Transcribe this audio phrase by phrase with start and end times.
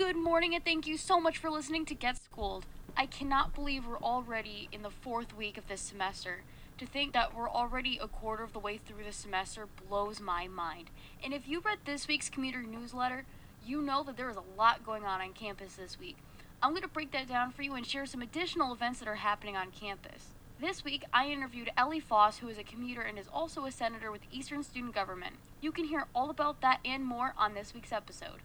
[0.00, 2.64] Good morning, and thank you so much for listening to Get Schooled.
[2.96, 6.40] I cannot believe we're already in the fourth week of this semester.
[6.78, 10.48] To think that we're already a quarter of the way through the semester blows my
[10.48, 10.88] mind.
[11.22, 13.26] And if you read this week's commuter newsletter,
[13.62, 16.16] you know that there is a lot going on on campus this week.
[16.62, 19.16] I'm going to break that down for you and share some additional events that are
[19.16, 20.28] happening on campus.
[20.62, 24.10] This week, I interviewed Ellie Foss, who is a commuter and is also a senator
[24.10, 25.34] with Eastern Student Government.
[25.60, 28.40] You can hear all about that and more on this week's episode.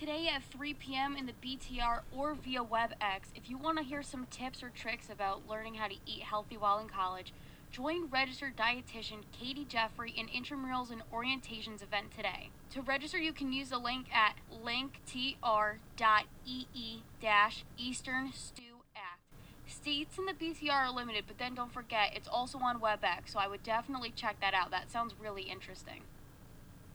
[0.00, 1.14] Today at 3 p.m.
[1.14, 5.10] in the BTR or via WebEx, if you want to hear some tips or tricks
[5.10, 7.34] about learning how to eat healthy while in college,
[7.70, 12.48] join registered dietitian Katie Jeffrey in Intramurals and Orientations event today.
[12.70, 15.36] To register, you can use the link at linktr.ee
[17.76, 19.20] Eastern Stew Act.
[19.66, 23.38] Seats in the BTR are limited, but then don't forget, it's also on WebEx, so
[23.38, 24.70] I would definitely check that out.
[24.70, 26.04] That sounds really interesting.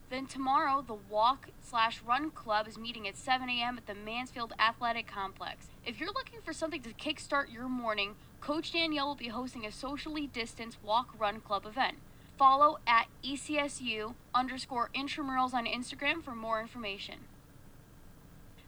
[0.09, 3.77] Then tomorrow, the Walk slash Run Club is meeting at 7 a.m.
[3.77, 5.67] at the Mansfield Athletic Complex.
[5.85, 9.71] If you're looking for something to kickstart your morning, Coach Danielle will be hosting a
[9.71, 11.97] socially distanced Walk Run Club event.
[12.37, 17.21] Follow at ECSU underscore intramurals on Instagram for more information.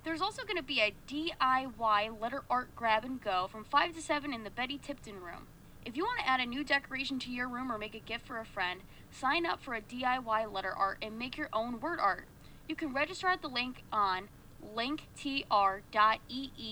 [0.04, 4.02] There's also going to be a DIY letter art grab and go from 5 to
[4.02, 5.48] 7 in the Betty Tipton room.
[5.88, 8.28] If you want to add a new decoration to your room or make a gift
[8.28, 11.98] for a friend, sign up for a DIY letter art and make your own word
[12.02, 12.28] art.
[12.68, 14.28] You can register at the link on
[14.76, 15.80] linktr.ee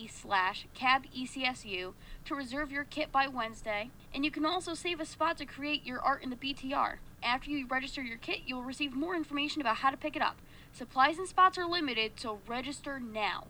[0.09, 1.93] slash cabecsu
[2.25, 5.85] to reserve your kit by Wednesday, and you can also save a spot to create
[5.85, 6.95] your art in the BTR.
[7.23, 10.21] After you register your kit, you will receive more information about how to pick it
[10.21, 10.35] up.
[10.73, 13.45] Supplies and spots are limited, so register now.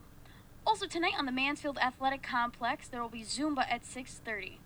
[0.64, 4.60] Also tonight on the Mansfield Athletic Complex, there will be Zumba at 6:30.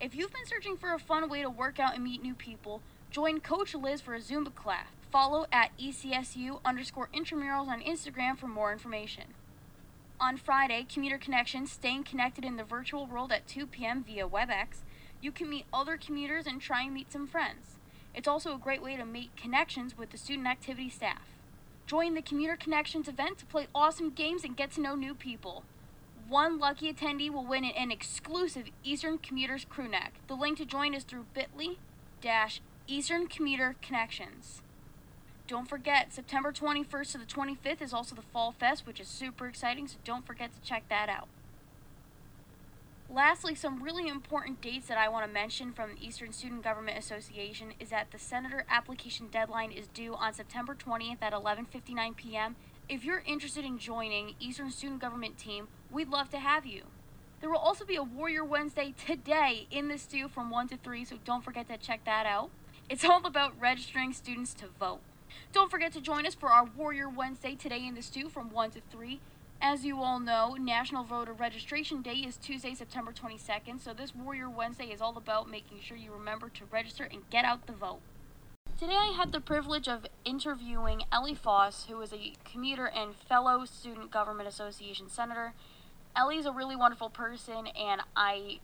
[0.00, 2.82] If you've been searching for a fun way to work out and meet new people,
[3.10, 4.86] join Coach Liz for a Zumba class.
[5.10, 9.34] Follow at ECSU underscore intramurals on Instagram for more information.
[10.20, 14.02] On Friday, Commuter Connections, staying connected in the virtual world at 2 p.m.
[14.04, 14.82] via WebEx,
[15.22, 17.78] you can meet other commuters and try and meet some friends.
[18.14, 21.36] It's also a great way to make connections with the student activity staff.
[21.86, 25.64] Join the Commuter Connections event to play awesome games and get to know new people.
[26.28, 30.14] One lucky attendee will win an exclusive Eastern Commuters crew neck.
[30.26, 31.76] The link to join is through bit.ly
[32.22, 34.62] dash Eastern Commuter Connections.
[35.46, 39.46] Don't forget, September 21st to the 25th is also the Fall Fest, which is super
[39.46, 41.28] exciting, so don't forget to check that out.
[43.10, 46.98] Lastly, some really important dates that I want to mention from the Eastern Student Government
[46.98, 52.56] Association is that the senator application deadline is due on September 20th at 11:59 p.m.
[52.86, 56.82] If you're interested in joining Eastern Student Government team, we'd love to have you.
[57.40, 61.02] There will also be a Warrior Wednesday today in the stew from 1 to 3,
[61.06, 62.50] so don't forget to check that out.
[62.90, 65.00] It's all about registering students to vote.
[65.50, 68.72] Don't forget to join us for our Warrior Wednesday today in the stew from 1
[68.72, 69.18] to 3.
[69.62, 74.50] As you all know, National Voter Registration Day is Tuesday, September 22nd, so this Warrior
[74.50, 78.00] Wednesday is all about making sure you remember to register and get out the vote.
[78.84, 83.64] Today I had the privilege of interviewing Ellie Foss, who is a commuter and fellow
[83.64, 85.54] Student Government Association senator.
[86.14, 88.60] Ellie's a really wonderful person, and I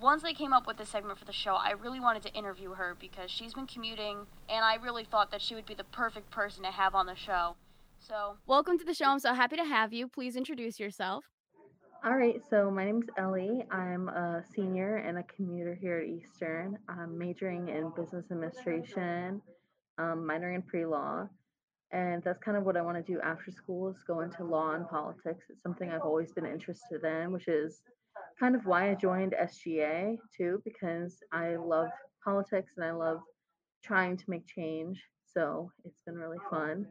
[0.00, 2.74] once I came up with this segment for the show, I really wanted to interview
[2.74, 6.30] her because she's been commuting, and I really thought that she would be the perfect
[6.30, 7.56] person to have on the show.
[7.98, 9.06] So, welcome to the show.
[9.06, 10.06] I'm so happy to have you.
[10.06, 11.24] Please introduce yourself.
[12.04, 13.64] All right, so my name's Ellie.
[13.72, 16.78] I'm a senior and a commuter here at Eastern.
[16.88, 19.42] I'm majoring in business administration,
[19.98, 21.26] um, minoring in pre-law,
[21.90, 24.74] and that's kind of what I want to do after school is go into law
[24.74, 25.46] and politics.
[25.50, 27.82] It's something I've always been interested in, which is
[28.38, 31.88] kind of why I joined SGA too, because I love
[32.24, 33.18] politics and I love
[33.82, 35.02] trying to make change.
[35.34, 36.86] So it's been really fun.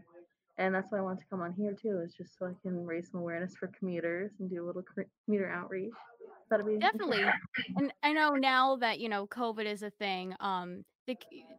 [0.57, 2.85] And that's why I want to come on here too, is just so I can
[2.85, 4.84] raise some awareness for commuters and do a little
[5.25, 5.94] commuter outreach.
[6.50, 7.24] That'd be definitely.
[7.75, 10.33] and I know now that you know COVID is a thing.
[10.39, 11.15] Um, the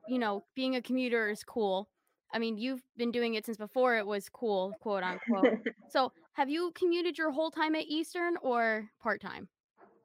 [0.08, 1.88] you know being a commuter is cool.
[2.32, 5.58] I mean, you've been doing it since before it was cool, quote unquote.
[5.88, 9.48] so, have you commuted your whole time at Eastern or part time?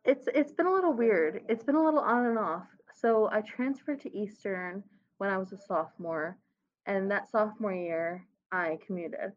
[0.05, 1.41] It's it's been a little weird.
[1.49, 2.67] It's been a little on and off.
[2.93, 4.83] So I transferred to Eastern
[5.17, 6.37] when I was a sophomore,
[6.85, 9.33] and that sophomore year I commuted.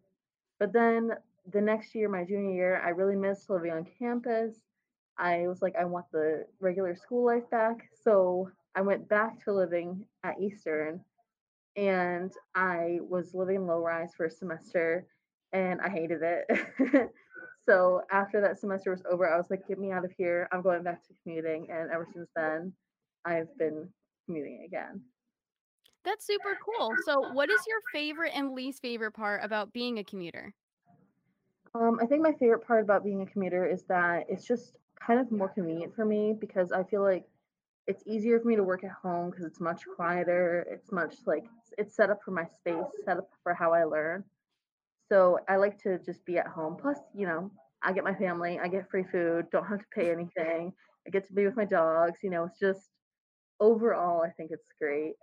[0.61, 1.11] But then
[1.53, 4.55] the next year, my junior year, I really missed living on campus.
[5.19, 7.89] I was like, I want the regular school life back.
[8.05, 11.01] So I went back to living at Eastern
[11.77, 15.07] and I was living low rise for a semester
[15.53, 17.11] and I hated it.
[17.69, 20.49] so after that semester was over, I was like, get me out of here.
[20.53, 21.69] I'm going back to commuting.
[21.71, 22.73] And ever since then,
[23.25, 23.89] I've been
[24.27, 25.01] commuting again.
[26.07, 26.95] That's super cool.
[27.05, 30.55] So, what is your favorite and least favorite part about being a commuter?
[31.75, 35.19] Um, I think my favorite part about being a commuter is that it's just kind
[35.19, 37.25] of more convenient for me because I feel like
[37.89, 40.65] it's easier for me to work at home because it's much quieter.
[40.71, 41.45] It's much like
[41.77, 44.23] it's set up for my space, set up for how I learn.
[45.09, 46.77] So I like to just be at home.
[46.81, 47.51] Plus, you know,
[47.83, 50.73] I get my family, I get free food, don't have to pay anything.
[51.05, 52.21] I get to be with my dogs.
[52.23, 52.91] You know, it's just
[53.59, 55.15] overall, I think it's great.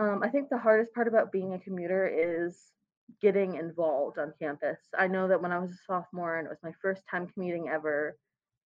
[0.00, 2.72] Um, I think the hardest part about being a commuter is
[3.20, 4.78] getting involved on campus.
[4.98, 7.68] I know that when I was a sophomore and it was my first time commuting
[7.68, 8.16] ever,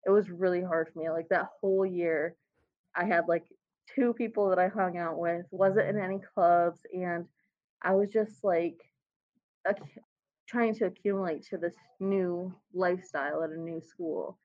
[0.06, 1.10] it was really hard for me.
[1.10, 2.36] Like that whole year,
[2.94, 3.46] I had like
[3.96, 7.26] two people that I hung out with, wasn't in any clubs, and
[7.82, 8.76] I was just like
[9.66, 10.00] ac-
[10.46, 14.38] trying to accumulate to this new lifestyle at a new school.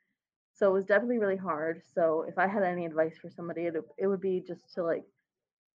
[0.55, 1.83] So it was definitely really hard.
[1.93, 5.03] So if I had any advice for somebody, it, it would be just to like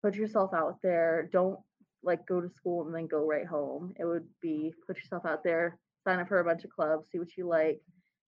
[0.02, 1.28] put yourself out there.
[1.32, 1.58] Don't
[2.02, 3.94] like go to school and then go right home.
[3.98, 7.18] It would be put yourself out there, sign up for a bunch of clubs, see
[7.18, 7.80] what you like,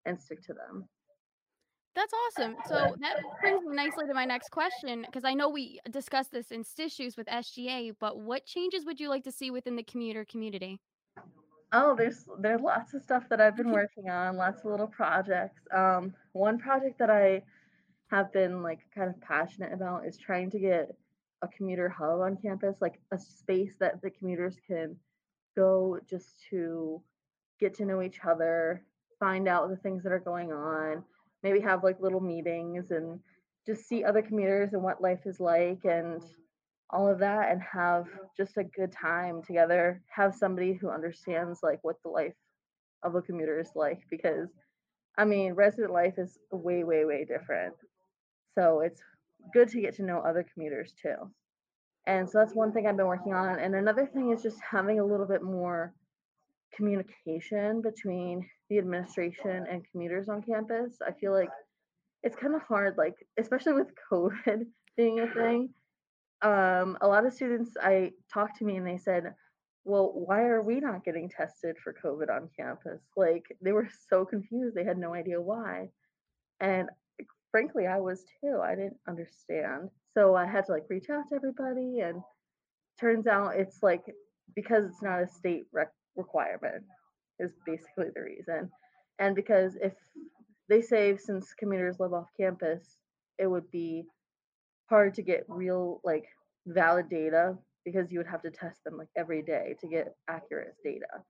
[0.06, 0.88] and stick to them.
[1.94, 2.56] That's awesome.
[2.66, 6.50] So that brings me nicely to my next question because I know we discussed this
[6.50, 10.24] in issues with SGA, but what changes would you like to see within the commuter
[10.24, 10.80] community?
[11.72, 15.60] Oh, there's there's lots of stuff that I've been working on, lots of little projects.
[15.72, 17.42] Um, one project that I
[18.10, 20.96] have been like kind of passionate about is trying to get
[21.44, 24.96] a commuter hub on campus, like a space that the commuters can
[25.56, 27.00] go just to
[27.60, 28.82] get to know each other,
[29.20, 31.04] find out the things that are going on,
[31.42, 33.20] maybe have like little meetings and
[33.66, 36.22] just see other commuters and what life is like and
[36.90, 38.06] all of that and have
[38.36, 42.34] just a good time together have somebody who understands like what the life
[43.02, 44.48] of a commuter is like because
[45.18, 47.74] i mean resident life is way way way different.
[48.56, 49.00] So it's
[49.52, 51.16] good to get to know other commuters too
[52.06, 55.00] and so that's one thing i've been working on and another thing is just having
[55.00, 55.92] a little bit more
[56.74, 61.50] communication between the administration and commuters on campus i feel like
[62.22, 65.68] it's kind of hard like especially with covid being a thing
[66.44, 69.34] um, a lot of students I talked to me and they said,
[69.84, 73.00] well, why are we not getting tested for COVID on campus?
[73.16, 74.76] Like they were so confused.
[74.76, 75.88] They had no idea why.
[76.60, 76.90] And
[77.54, 78.58] frankly, I was too.
[78.60, 79.88] I didn't understand.
[80.12, 82.20] So I had to like reach out to everybody and
[82.98, 84.02] turns out it's like
[84.56, 86.82] because it's not a state rec- requirement
[87.38, 88.68] is basically the reason.
[89.20, 89.92] And because if
[90.68, 92.96] they say since commuters live off campus,
[93.38, 94.02] it would be
[94.90, 96.24] hard to get real like
[96.66, 100.74] valid data because you would have to test them like every day to get accurate
[100.82, 101.22] data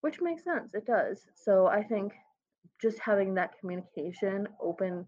[0.00, 2.12] which makes sense it does so i think
[2.80, 5.04] just having that communication open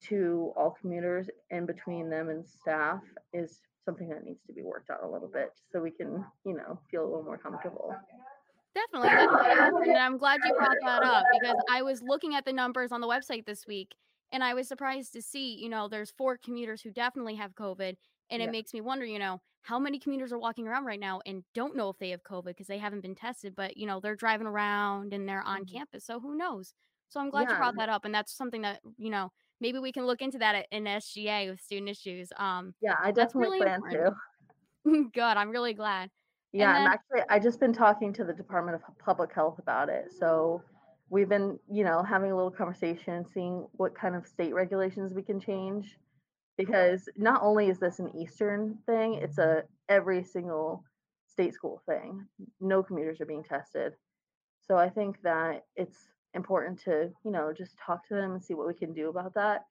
[0.00, 3.02] to all commuters and between them and staff
[3.32, 6.54] is something that needs to be worked out a little bit so we can you
[6.54, 7.94] know feel a little more comfortable
[8.74, 9.14] Definitely.
[9.16, 9.34] That's
[9.82, 13.00] and I'm glad you brought that up because I was looking at the numbers on
[13.00, 13.96] the website this week
[14.30, 17.96] and I was surprised to see, you know, there's four commuters who definitely have COVID.
[18.30, 21.00] And it yeah makes me wonder, you know, how many commuters are walking around right
[21.00, 23.86] now and don't know if they have COVID because they haven't been tested, but, you
[23.86, 25.66] know, they're driving around and they're on Mhm.
[25.66, 26.04] campus.
[26.06, 26.72] So who knows?
[27.08, 28.04] So I'm glad you brought that up.
[28.04, 31.50] And that's something that, you know, maybe we can look into that at- in SGA
[31.50, 32.32] with student issues.
[32.36, 34.14] Um, yeah i definitely really plan important.
[34.84, 35.20] to Good.
[35.22, 36.10] I'm really glad.
[36.52, 39.58] And Yeah, I'm then, actually I just been talking to the Department of Public Health
[39.58, 40.06] about it.
[40.18, 40.62] So
[41.10, 45.22] we've been, you know, having a little conversation, seeing what kind of state regulations we
[45.22, 45.98] can change.
[46.56, 50.84] Because not only is this an Eastern thing, it's a every single
[51.26, 52.26] state school thing.
[52.60, 53.94] No commuters are being tested.
[54.62, 55.96] So I think that it's
[56.34, 59.34] important to, you know, just talk to them and see what we can do about
[59.34, 59.64] that.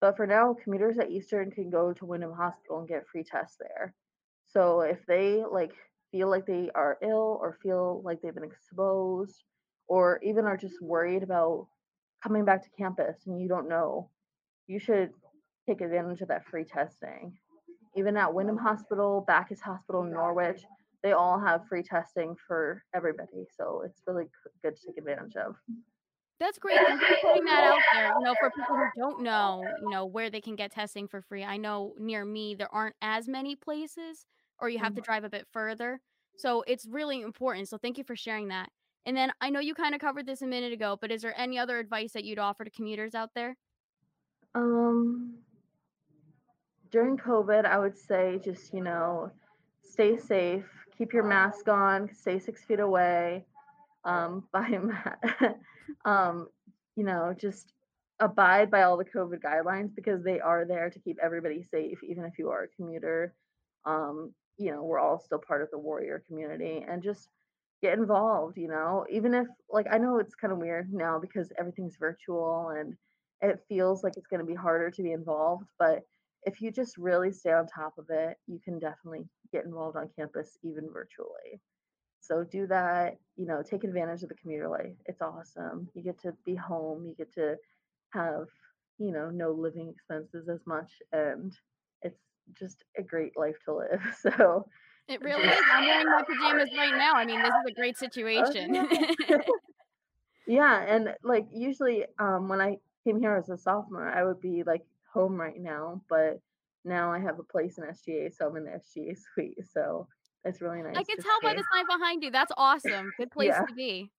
[0.00, 3.56] But for now, commuters at Eastern can go to Windham Hospital and get free tests
[3.58, 3.94] there.
[4.48, 5.72] So if they like
[6.10, 9.44] feel like they are ill or feel like they've been exposed
[9.88, 11.68] or even are just worried about
[12.22, 14.10] coming back to campus and you don't know,
[14.66, 15.10] you should
[15.68, 17.32] take advantage of that free testing.
[17.96, 20.62] Even at Windham Hospital, Backus Hospital Norwich,
[21.02, 23.46] they all have free testing for everybody.
[23.56, 24.24] So it's really
[24.62, 25.54] good to take advantage of.
[26.40, 26.84] That's great.
[26.84, 28.08] Thank you for putting that out there.
[28.10, 31.22] You know, for people who don't know, you know, where they can get testing for
[31.22, 31.44] free.
[31.44, 34.26] I know near me there aren't as many places
[34.58, 35.04] or you have to Mhm.
[35.04, 36.00] drive a bit further.
[36.36, 37.68] So it's really important.
[37.68, 38.70] So thank you for sharing that.
[39.04, 41.38] And then I know you kind of covered this a minute ago, but is there
[41.38, 43.56] any other advice that you'd offer to commuters out there?
[44.54, 45.38] Um,
[46.90, 49.30] during COVID, I would say just, you know,
[49.82, 53.46] stay safe, keep your mask on, stay six feet away,
[54.04, 55.54] um, buy a ma-
[56.04, 56.48] um,
[56.96, 57.72] you know, just
[58.20, 62.24] abide by all the COVID guidelines because they are there to keep everybody safe, even
[62.24, 63.34] if you are a commuter.
[63.84, 67.28] Um, you know, we're all still part of the warrior community and just
[67.82, 71.52] get involved, you know, even if like I know it's kind of weird now because
[71.58, 72.94] everything's virtual and
[73.40, 76.02] it feels like it's going to be harder to be involved, but
[76.44, 80.08] if you just really stay on top of it, you can definitely get involved on
[80.16, 81.60] campus even virtually.
[82.22, 84.94] So do that, you know, take advantage of the commuter life.
[85.06, 85.88] It's awesome.
[85.92, 87.56] You get to be home, you get to
[88.10, 88.46] have,
[88.98, 91.52] you know, no living expenses as much and
[92.02, 92.20] it's
[92.58, 94.00] just a great life to live.
[94.16, 94.66] So
[95.08, 95.58] it really is.
[95.72, 97.14] I'm wearing my pajamas right now.
[97.14, 98.72] I mean, this is a great situation.
[99.28, 99.38] yeah.
[100.46, 104.62] yeah, and like usually um when I came here as a sophomore, I would be
[104.64, 106.40] like home right now, but
[106.84, 109.58] now I have a place in SGA, so I'm in the SGA suite.
[109.72, 110.06] So
[110.44, 110.96] it's really nice.
[110.96, 112.30] I can tell by the sign behind you.
[112.30, 113.12] That's awesome.
[113.16, 113.64] Good place Yeah.
[113.64, 114.10] to be.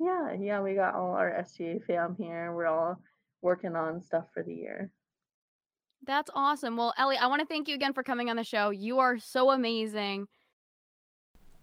[0.00, 2.52] Yeah, yeah, we got all our SGA fam here.
[2.54, 3.00] We're all
[3.42, 4.90] working on stuff for the year.
[6.06, 6.76] That's awesome.
[6.76, 8.70] Well, Ellie, I want to thank you again for coming on the show.
[8.70, 10.28] You are so amazing.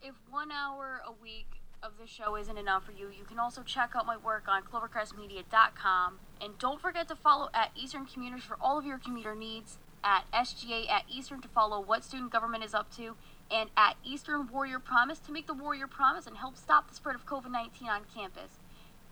[0.01, 1.47] If one hour a week
[1.81, 4.63] of the show isn't enough for you, you can also check out my work on
[4.63, 6.19] clovercrestmedia.com.
[6.41, 10.25] And don't forget to follow at Eastern Commuters for all of your commuter needs, at
[10.33, 13.15] SGA at Eastern to follow what student government is up to,
[13.51, 17.15] and at Eastern Warrior Promise to make the Warrior Promise and help stop the spread
[17.15, 18.59] of COVID 19 on campus.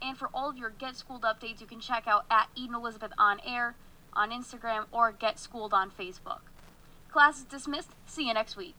[0.02, 3.12] And for all of your Get Schooled updates, you can check out at Eden Elizabeth
[3.18, 3.75] on air
[4.13, 6.42] on Instagram or Get Schooled on Facebook.
[7.12, 7.90] Class is dismissed.
[8.06, 8.75] See you next week.